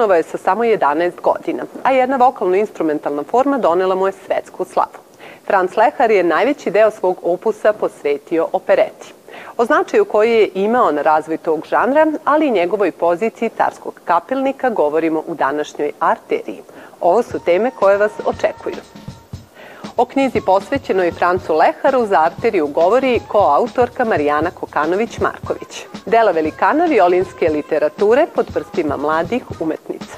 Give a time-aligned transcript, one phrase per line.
[0.00, 4.98] komponovao je sa samo 11 godina, a jedna vokalno-instrumentalna forma donela mu je svetsku slavu.
[5.46, 9.12] Franz Lehar je najveći deo svog opusa posvetio opereti.
[9.56, 14.70] O značaju koji je imao na razvoj tog žanra, ali i njegovoj poziciji carskog kapelnika
[14.70, 16.62] govorimo u današnjoj arteriji.
[17.00, 19.09] Ovo su teme koje vas očekuju.
[20.00, 25.84] O knjizi posvećenoj Francu Leharu za arteriju govori koautorka Marijana Kokanović-Marković.
[26.06, 30.16] Dela velikana violinske literature pod prstima mladih umetnica.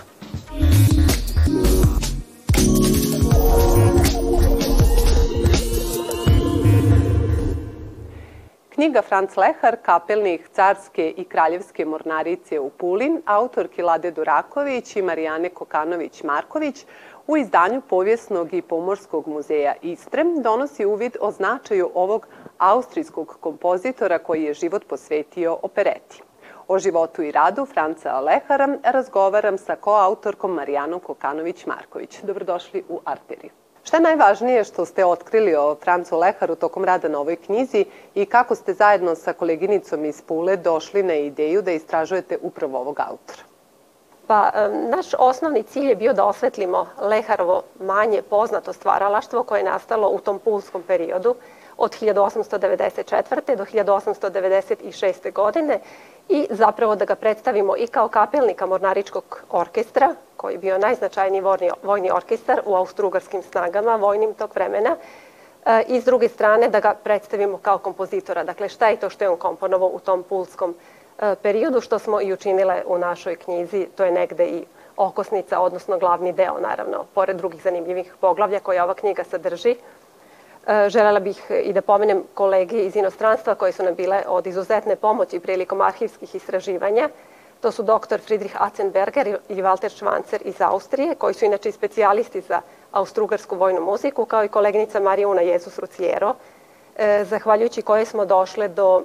[8.74, 15.50] Knjiga Franz Lehar, kapelnik carske i kraljevske mornarice u Pulin, autorki Lade Duraković i Marijane
[15.54, 16.84] Kokanović-Marković,
[17.26, 22.26] u izdanju Povjesnog i Pomorskog muzeja Istre donosi uvid o značaju ovog
[22.58, 26.22] austrijskog kompozitora koji je život posvetio opereti.
[26.68, 32.22] O životu i radu Franca Lehara razgovaram sa koautorkom Marijanom Kokanović-Marković.
[32.22, 33.50] Dobrodošli u Arteriju.
[33.84, 38.26] Šta je najvažnije što ste otkrili o Francu Leharu tokom rada na ovoj knjizi i
[38.26, 43.51] kako ste zajedno sa koleginicom iz Pule došli na ideju da istražujete upravo ovog autora?
[44.32, 44.50] Pa,
[44.88, 50.18] naš osnovni cilj je bio da osvetlimo Leharovo manje poznato stvaralaštvo koje je nastalo u
[50.18, 51.34] tom pulskom periodu
[51.76, 53.56] od 1894.
[53.56, 55.32] do 1896.
[55.32, 55.80] godine
[56.28, 61.42] i zapravo da ga predstavimo i kao kapelnika Mornaričkog orkestra, koji je bio najznačajniji
[61.82, 64.96] vojni, orkestar u austrougarskim snagama vojnim tog vremena,
[65.66, 68.44] e, i s druge strane da ga predstavimo kao kompozitora.
[68.44, 70.91] Dakle, šta je to što je on komponovao u tom pulskom e,
[71.42, 74.64] periodu, što smo i učinile u našoj knjizi, to je negde i
[74.96, 79.76] okosnica, odnosno glavni deo, naravno, pored drugih zanimljivih poglavlja koje ova knjiga sadrži.
[80.66, 84.96] E, želela bih i da pomenem kolege iz inostranstva koje su nam bile od izuzetne
[84.96, 87.08] pomoći prilikom arhivskih istraživanja.
[87.60, 88.20] To su dr.
[88.20, 92.60] Friedrich Atzenberger i Walter Schwanzer iz Austrije, koji su inače i specijalisti za
[92.92, 96.34] austrugarsku vojnu muziku, kao i koleginica Marijuna Jezus Rucijero,
[96.96, 99.02] e, zahvaljujući koje smo došle do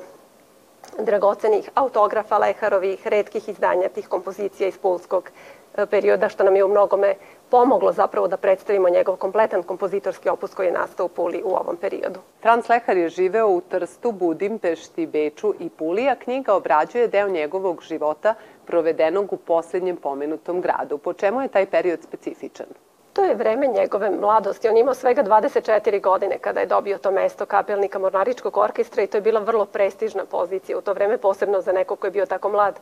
[0.99, 5.29] dragocenih autografa Leharovih, redkih izdanja tih kompozicija iz pulskog
[5.77, 7.15] e, perioda, što nam je u mnogome
[7.49, 11.77] pomoglo zapravo da predstavimo njegov kompletan kompozitorski opus koji je nastao u Puli u ovom
[11.77, 12.19] periodu.
[12.41, 17.81] Franz Lehar je živeo u Trstu, Budimpešti, Beču i Puli, a knjiga obrađuje deo njegovog
[17.81, 18.33] života
[18.65, 20.97] provedenog u poslednjem pomenutom gradu.
[20.97, 22.86] Po čemu je taj period specifičan?
[23.17, 24.69] To je vreme njegove mladosti.
[24.69, 29.17] On imao svega 24 godine kada je dobio to mesto kapelnika Mornaričkog orkestra i to
[29.17, 32.49] je bila vrlo prestižna pozicija u to vreme, posebno za neko ko je bio tako
[32.49, 32.79] mlad.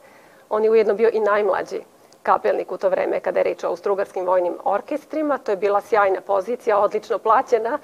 [0.49, 1.81] On je ujedno bio i najmlađi
[2.23, 5.37] kapelnik u to vreme kada je reč o austrugarskim vojnim orkestrima.
[5.37, 7.79] To je bila sjajna pozicija, odlično plaćena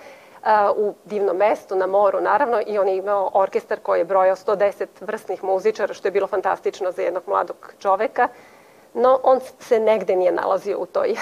[0.75, 4.87] u divnom mestu, na moru naravno i on je imao orkestar koji je brojao 110
[5.01, 8.27] vrstnih muzičara, što je bilo fantastično za jednog mladog čoveka.
[8.93, 11.15] No, on se negde nije nalazio u toj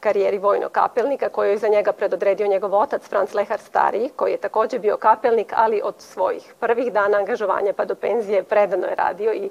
[0.00, 4.36] karijeri vojnog kapelnika koju je za njega predodredio njegov otac Franz Lehar Stariji, koji je
[4.36, 9.32] takođe bio kapelnik, ali od svojih prvih dana angažovanja pa do penzije predano je radio
[9.32, 9.50] i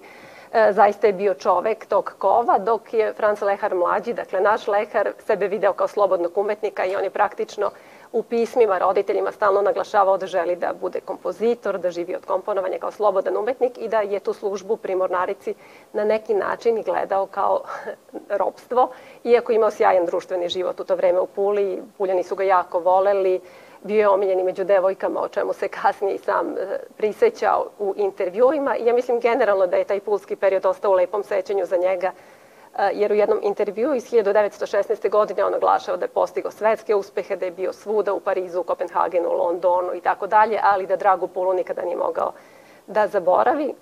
[0.54, 5.12] E, zaista je bio čovek tog kova, dok je Franz Lehar mlađi, dakle naš Lehar
[5.26, 7.72] sebe video kao slobodnog umetnika i on je praktično
[8.14, 12.92] u pismima roditeljima stalno naglašavao da želi da bude kompozitor, da živi od komponovanja kao
[12.92, 15.54] slobodan umetnik i da je tu službu pri Mornarici
[15.94, 17.62] na neki način gledao kao
[18.42, 18.90] robstvo,
[19.24, 23.42] iako imao sjajan društveni život u to vreme u Puli, Puljani su ga jako voleli,
[23.84, 28.78] bio je omiljeni među devojkama, o čemu se kasnije i sam e, prisećao u intervjuima.
[28.78, 32.12] I ja mislim generalno da je taj pulski period ostao u lepom sećanju za njega,
[32.94, 35.10] jer u jednom intervju iz 1916.
[35.10, 38.64] godine on oglašao da je postigao svetske uspehe, da je bio svuda u Parizu, u
[38.64, 42.32] Kopenhagenu, u Londonu i tako dalje, ali da Dragu Pulu nikada nije mogao
[42.88, 43.74] da zaboravi.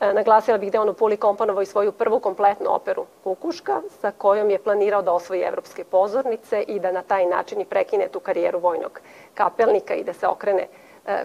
[0.00, 4.10] E, naglasila bih da on u Puli komponovao i svoju prvu kompletnu operu Kukuška, sa
[4.10, 8.20] kojom je planirao da osvoji evropske pozornice i da na taj način i prekine tu
[8.20, 9.00] karijeru vojnog
[9.34, 10.68] kapelnika i da se okrene e,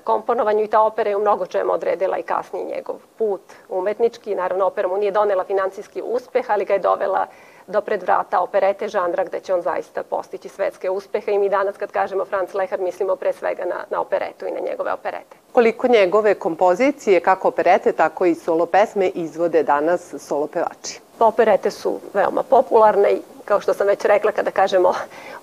[0.04, 4.36] komponovanju i ta opera je u mnogo čemu odredila i kasnije njegov put umetnički.
[4.36, 7.28] Naravno, opera mu nije donela financijski uspeh, ali ga je dovela
[7.68, 11.78] do pred vrata operete žanra gde će on zaista postići svetske uspehe i mi danas
[11.78, 15.38] kad kažemo Franz Lehar mislimo pre svega na, na operetu i na njegove operete.
[15.52, 21.00] Koliko njegove kompozicije, kako operete, tako i solo pesme izvode danas solo pevači?
[21.20, 24.94] Operete su veoma popularne i kao što sam već rekla, kada kažemo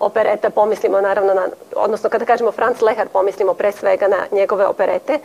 [0.00, 1.42] opereta, pomislimo naravno na,
[1.76, 5.18] odnosno kada kažemo Franz Lehar, pomislimo pre svega na njegove operete.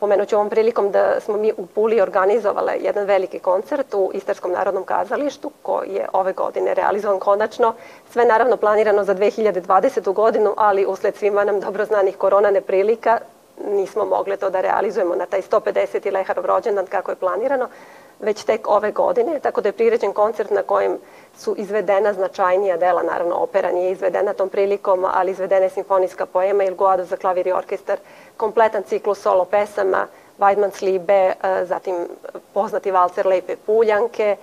[0.00, 4.52] Pomenut ću ovom prilikom da smo mi u Puli organizovale jedan veliki koncert u Istarskom
[4.52, 7.74] narodnom kazalištu, koji je ove godine realizovan konačno.
[8.12, 10.12] Sve naravno planirano za 2020.
[10.12, 13.18] godinu, ali usled svima nam dobro znanih korona neprilika,
[13.64, 16.12] nismo mogli to da realizujemo na taj 150.
[16.12, 17.68] Leharov rođendan kako je planirano.
[18.20, 20.98] već tek ove godine, tako da je priređen koncert na kojem
[21.36, 26.64] su izvedena značajnija dela, naravno opera nije izvedena tom prilikom, ali izvedena je simfonijska poema
[26.64, 27.98] Il Guado za klavir i orkestar,
[28.36, 30.06] kompletan ciklus solo pesama,
[30.38, 31.94] Weidmanns Liebe, zatim
[32.54, 34.36] poznati valcer Lepe Puljanke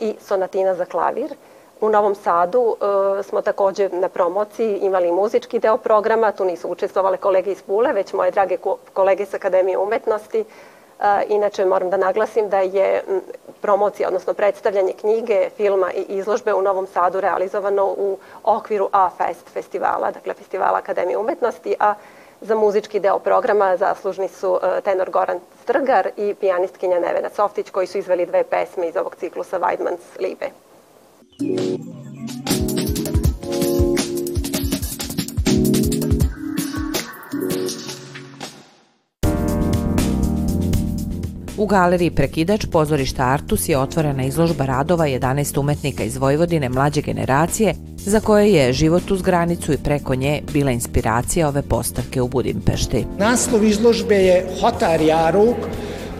[0.00, 1.34] i sonatina za klavir.
[1.80, 7.16] U Novom Sadu e, smo takođe na promociji imali muzički deo programa, tu nisu učestvovale
[7.16, 8.56] kolege iz Pule, već moje drage
[8.94, 10.44] kolege sa Akademije umetnosti.
[11.28, 13.02] Inače, moram da naglasim da je
[13.60, 20.10] promocija, odnosno predstavljanje knjige, filma i izložbe u Novom Sadu realizovano u okviru A-Fest festivala,
[20.10, 21.94] dakle festivala Akademije umetnosti, a
[22.40, 27.86] za muzički deo programa zaslužni su e, tenor Goran Strgar i pijanistkinja Nevena Softić koji
[27.86, 30.46] su izveli dve pesme iz ovog ciklusa Weidmanns Liebe.
[41.58, 47.74] U galeriji Prekidač pozorišta Artus je otvorena izložba radova 11 umetnika iz Vojvodine mlađe generacije
[47.96, 53.04] za koje je život uz granicu i preko nje bila inspiracija ove postavke u Budimpešti.
[53.18, 55.56] Naslov izložbe je Hotar Jaruk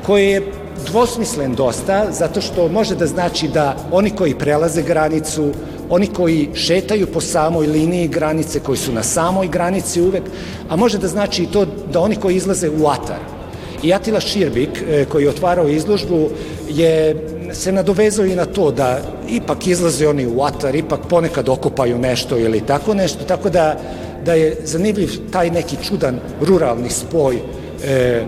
[0.06, 0.52] koji je
[0.86, 5.52] dvosmislen dosta, zato što može da znači da oni koji prelaze granicu,
[5.90, 10.22] oni koji šetaju po samoj liniji granice, koji su na samoj granici uvek,
[10.68, 13.37] a može da znači i to da oni koji izlaze u atar.
[13.82, 16.30] I Atila Širbik, e, koji je otvarao izložbu,
[16.68, 17.16] je
[17.52, 22.38] se nadovezao i na to da ipak izlaze oni u atar, ipak ponekad okupaju nešto
[22.38, 23.80] ili tako nešto, tako da,
[24.24, 27.38] da je zanimljiv taj neki čudan ruralni spoj
[27.84, 28.24] e,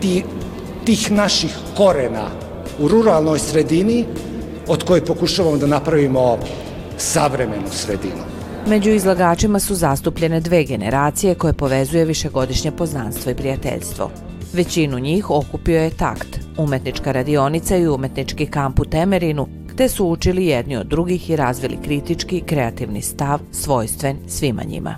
[0.00, 0.22] ti
[0.84, 2.30] tih naših korena
[2.78, 4.04] u ruralnoj sredini
[4.68, 6.38] od koje pokušavamo da napravimo
[6.98, 8.22] savremenu sredinu.
[8.66, 14.10] Među izlagačima su zastupljene dve generacije koje povezuje višegodišnje poznanstvo i prijateljstvo.
[14.52, 20.46] Većinu njih okupio je takt, umetnička radionica i umetnički kamp u Temerinu, gde su učili
[20.46, 24.96] jedni od drugih i razvili kritički, kreativni stav svojstven svima njima.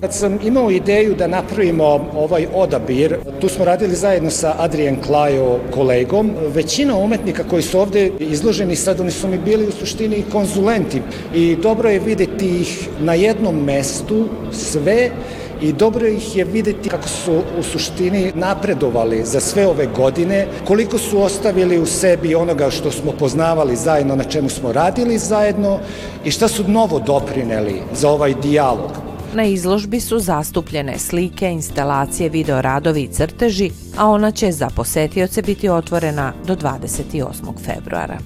[0.00, 1.84] Kad sam imao ideju da napravimo
[2.14, 6.30] ovaj odabir, tu smo radili zajedno sa Adrian Klajo kolegom.
[6.54, 11.02] Većina umetnika koji su ovde izloženi sad, oni su mi bili u suštini konzulenti
[11.34, 15.10] i dobro je videti ih na jednom mestu sve
[15.60, 20.98] i dobro ih je videti kako su u suštini napredovali za sve ove godine, koliko
[20.98, 25.78] su ostavili u sebi onoga što smo poznavali zajedno, na čemu smo radili zajedno
[26.24, 28.90] i šta su novo doprineli za ovaj dijalog.
[29.34, 35.68] Na izložbi su zastupljene slike, instalacije, videoradovi i crteži, a ona će za posetioce biti
[35.68, 37.32] otvorena do 28.
[37.64, 38.18] februara.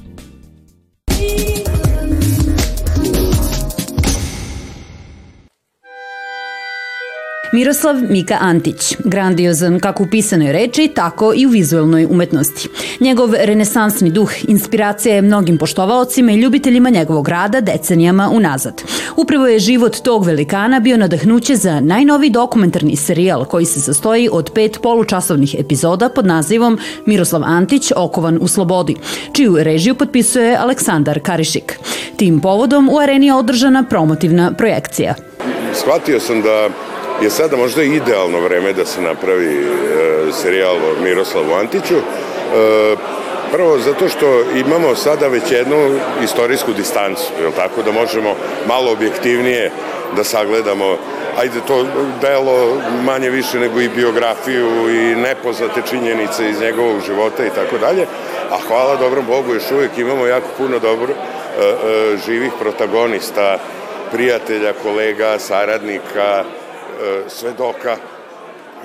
[7.52, 12.68] Miroslav Mika Antić, grandiozan kako u pisanoj reči, tako i u vizualnoj umetnosti.
[13.00, 18.82] Njegov renesansni duh inspiracija je mnogim poštovaocima i ljubiteljima njegovog rada decenijama unazad.
[19.16, 24.50] Upravo je život tog velikana bio nadahnuće za najnoviji dokumentarni serijal koji se sastoji od
[24.54, 28.96] pet polučasovnih epizoda pod nazivom Miroslav Antić okovan u slobodi,
[29.32, 31.78] čiju režiju potpisuje Aleksandar Karišik.
[32.16, 35.14] Tim povodom u areni je održana promotivna projekcija.
[35.74, 36.68] Shvatio sam da
[37.22, 41.96] je sada možda idealno vreme da se napravi e, serijal o Miroslavu Antiću.
[41.96, 42.96] E,
[43.52, 48.34] prvo zato što imamo sada već jednu istorijsku distancu, je tako da možemo
[48.66, 49.70] malo objektivnije
[50.16, 50.96] da sagledamo
[51.38, 51.86] ajde to
[52.20, 58.06] delo manje više nego i biografiju i nepoznate činjenice iz njegovog života i tako dalje,
[58.50, 63.58] a hvala dobrom Bogu još uvijek imamo jako puno dobro e, e, živih protagonista,
[64.12, 66.44] prijatelja, kolega, saradnika,
[67.28, 67.96] svedoka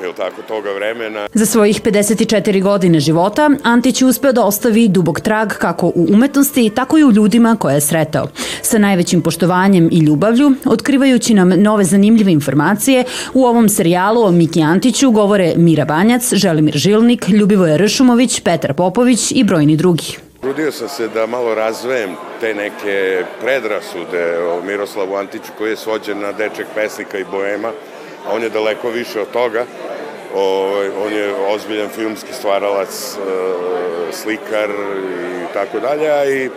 [0.01, 1.27] je tako, toga vremena.
[1.34, 6.72] Za svojih 54 godine života Antić je uspeo da ostavi dubog trag kako u umetnosti,
[6.75, 8.27] tako i u ljudima koje je sretao.
[8.62, 13.03] Sa najvećim poštovanjem i ljubavlju, otkrivajući nam nove zanimljive informacije,
[13.34, 19.32] u ovom serijalu o Miki Antiću govore Mira Banjac, Želimir Žilnik, Ljubivoje Ršumović, Petar Popović
[19.32, 20.17] i brojni drugi.
[20.41, 26.20] Trudio sam se da malo razvejem te neke predrasude o Miroslavu Antiću koji je svođen
[26.20, 27.72] na dečeg pesnika i boema,
[28.25, 29.65] a on je daleko više od toga.
[30.36, 30.70] O,
[31.06, 36.50] on je ozbiljan filmski stvaralac, e, slikar i tako dalje, i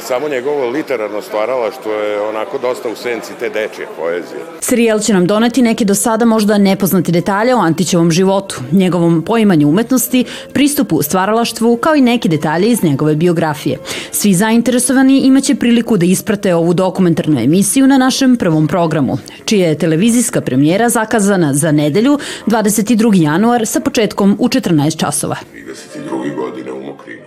[0.00, 4.40] samo njegovo literarno stvarala što je onako dosta u senci te dečje poezije.
[4.60, 9.68] Serijal će nam doneti neke do sada možda nepoznate detalje o Antićevom životu, njegovom poimanju
[9.68, 13.78] umetnosti, pristupu stvaralaštvu, kao i neki detalje iz njegove biografije.
[14.10, 19.78] Svi zainteresovani imaće priliku da isprate ovu dokumentarnu emisiju na našem prvom programu, čija je
[19.78, 23.22] televizijska premijera zakazana za nedelju 22.
[23.22, 25.36] januar sa početkom u 14 časova.
[25.54, 26.36] 32.
[26.36, 27.22] godine u Mokrinu.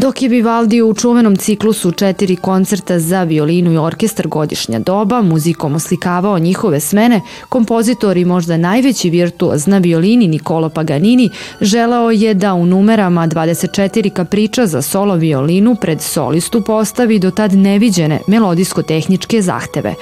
[0.00, 5.74] Dok je Vivaldi u čuvenom ciklusu četiri koncerta za violinu i orkestar godišnja doba muzikom
[5.74, 11.30] oslikavao njihove smene, kompozitor i možda najveći virtuoz na violini Nikolo Paganini
[11.60, 17.52] želeo je da u numerama 24 kapriča za solo violinu pred solistu postavi do tad
[17.54, 19.94] neviđene melodijsko-tehničke zahteve.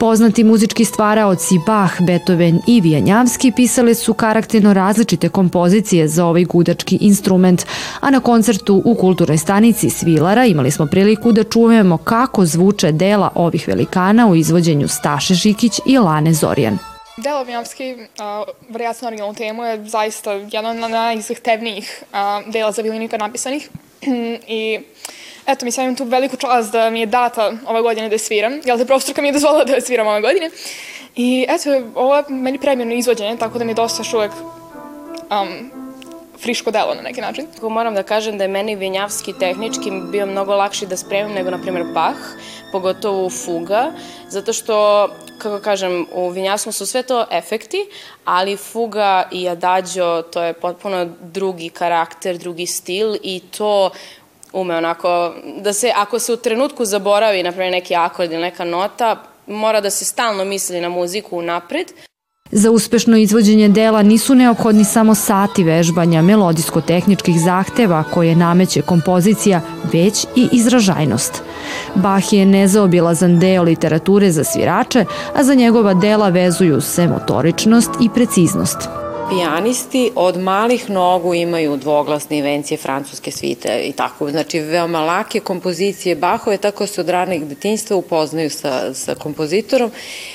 [0.00, 6.98] Poznati muzički stvaraoci Bach, Beethoven i Vijanjavski pisale su karakterno različite kompozicije za ovaj gudački
[7.00, 7.66] instrument,
[8.00, 13.30] a na koncertu u kulturnoj stanici Svilara imali smo priliku da čujemo kako zvuče dela
[13.34, 16.78] ovih velikana u izvođenju Staše Žikić i Lane Zorjan.
[17.16, 17.96] Delo Vinjavski,
[18.68, 22.02] varijacija na originalnu temu, je zaista jedan od najzahtevnijih
[22.46, 23.68] dela za violinika napisanih.
[24.60, 24.80] I
[25.46, 28.78] eto, mislim, imam tu veliku čast da mi je data ove godine da sviram, jel
[28.78, 30.50] te profesorka mi je dozvolila da sviram ove godine.
[31.16, 35.83] I eto, ovo je meni premjerno izvođenje, tako da mi je dosta još uvek um,
[36.38, 37.46] friško delo na neki način.
[37.62, 41.58] Moram da kažem da je meni Vinjavski tehnički bio mnogo lakši da spremim nego, na
[41.58, 42.18] primjer, Bach,
[42.72, 43.92] pogotovo fuga,
[44.28, 47.86] zato što, kako kažem, u Vinjavskom su sve to efekti,
[48.24, 53.90] ali fuga i adagio, to je potpuno drugi karakter, drugi stil i to
[54.52, 58.64] ume onako, da se, ako se u trenutku zaboravi, na primjer, neki akord ili neka
[58.64, 61.92] nota, mora da se stalno misli na muziku napred.
[62.50, 69.60] Za uspešno izvođenje dela nisu neophodni samo sati vežbanja melodijsko-tehničkih zahteva koje nameće kompozicija,
[69.92, 71.42] već i izražajnost.
[71.94, 78.08] Bach je nezaobilazan deo literature za svirače, a za njegova dela vezuju se motoričnost i
[78.14, 79.03] preciznost.
[79.28, 86.16] Pijanisti od malih nogu imaju dvoglasne invencije francuske svite i tako, znači veoma lake kompozicije
[86.16, 89.90] Bahove, tako se od ranih detinjstva upoznaju sa, sa kompozitorom,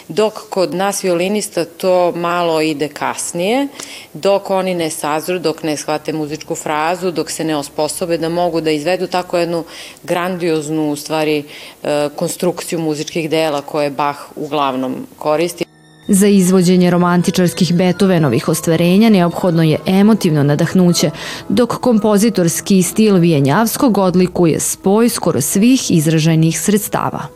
[0.08, 3.68] dok kod nas violinista to malo ide kasnije,
[4.14, 8.62] dok oni ne sazru, dok ne shvate muzičku frazu, dok se ne osposobe da mogu
[8.62, 9.64] da izvedu tako jednu
[10.04, 11.44] grandioznu, u stvari,
[11.84, 15.69] e, konstrukciju muzičkih dela koje Bach uglavnom koristi.
[16.12, 21.12] Za izvođenje romantičarskih Beethovenovih ostvarenja neophodno je emotivno nadahnuće,
[21.50, 27.28] dok kompozitorski stil Vijenjavskog odlikuje spoj skoro svih izražajnih sredstava.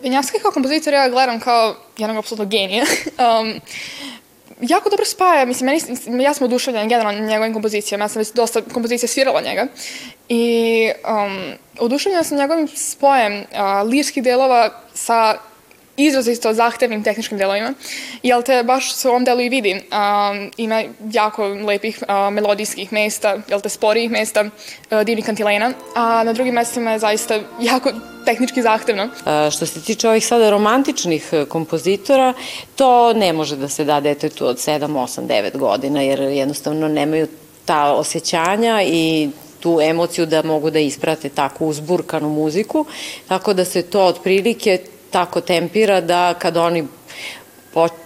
[0.00, 2.84] Vijenjavski kao kompozitor ja gledam kao jednog apsolutnog genija.
[3.40, 3.60] um,
[4.60, 5.66] jako dobro spaja, mislim,
[6.06, 9.66] meni, ja sam oduševljena generalno njegovim kompozicijama, ja sam već dosta kompozicija svirala njega
[10.28, 15.34] i um, oduševljena sam njegovim spojem uh, lirskih delova sa
[15.96, 17.74] izrazito zahtevnim tehničkim delovima,
[18.22, 19.72] jel te baš se u ovom delu i vidi.
[19.72, 20.82] Um, ima
[21.12, 26.54] jako lepih uh, melodijskih mesta, jel te sporijih mesta, uh, divnih kantilena, a na drugim
[26.54, 27.92] mestima je zaista jako
[28.24, 29.08] tehnički zahtevno.
[29.24, 32.34] A, što se tiče ovih sada romantičnih e, kompozitora,
[32.76, 37.26] to ne može da se da detetu od 7, 8, 9 godina, jer jednostavno nemaju
[37.64, 39.30] ta osjećanja i
[39.60, 42.86] tu emociju da mogu da isprate takvu uzburkanu muziku,
[43.28, 44.78] tako da se to otprilike
[45.12, 46.86] tako tempira da kad oni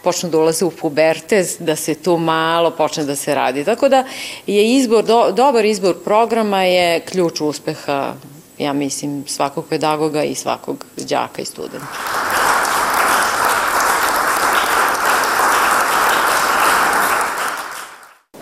[0.02, 3.64] počnu da ulaze u pubertez, da se tu malo počne da se radi.
[3.64, 4.04] Tako da
[4.46, 8.14] je izbor, do, dobar izbor programa je ključ uspeha,
[8.58, 11.86] ja mislim, svakog pedagoga i svakog đaka i studenta.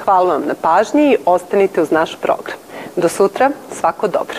[0.04, 2.59] Hvala vam na pažnji i ostanite uz naš program.
[2.97, 4.38] Do sutra, svako dobro.